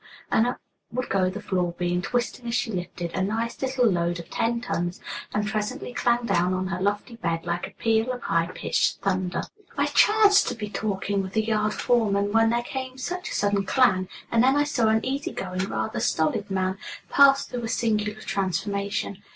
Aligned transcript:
and 0.31 0.47
up 0.47 0.59
would 0.91 1.09
go 1.09 1.29
the 1.29 1.39
floor 1.39 1.75
beam, 1.77 2.01
twisting 2.01 2.47
as 2.47 2.55
she 2.55 2.71
lifted, 2.71 3.11
a 3.13 3.21
nice 3.21 3.61
little 3.61 3.85
load 3.85 4.17
of 4.19 4.31
ten 4.31 4.59
tons, 4.59 4.99
and 5.31 5.45
presently 5.47 5.93
clang 5.93 6.25
down 6.25 6.55
on 6.55 6.65
her 6.69 6.81
lofty 6.81 7.17
bed 7.17 7.45
like 7.45 7.67
a 7.67 7.71
peal 7.77 8.11
of 8.11 8.23
high 8.23 8.47
pitched 8.47 8.99
thunder. 9.03 9.43
I 9.77 9.85
chanced 9.85 10.47
to 10.47 10.55
be 10.55 10.71
talking 10.71 11.21
with 11.21 11.33
the 11.33 11.43
yard 11.43 11.75
foreman 11.75 12.31
when 12.33 12.49
there 12.49 12.63
came 12.63 12.97
such 12.97 13.29
a 13.29 13.35
sudden 13.35 13.63
clang, 13.63 14.09
and 14.31 14.43
then 14.43 14.55
I 14.55 14.63
saw 14.63 14.87
an 14.87 15.05
easy 15.05 15.31
going, 15.33 15.69
rather 15.69 15.99
stolid 15.99 16.49
man 16.49 16.79
pass 17.11 17.45
through 17.45 17.63
a 17.65 17.69
singular 17.69 18.19
transformation. 18.21 19.19